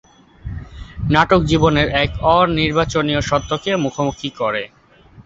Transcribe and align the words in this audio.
নাটক 1.09 1.41
জীবনের 1.43 1.87
এক 2.03 2.09
অনির্বাচনীয় 2.33 3.21
সত্যকে 3.21 3.71
মুখোমুখি 3.75 4.29
করে। 4.39 4.63